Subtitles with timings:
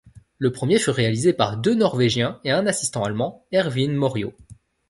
[0.39, 4.33] Le premier fut réalisé par deux norvégiens et un assistant allemand, Erwin Morio.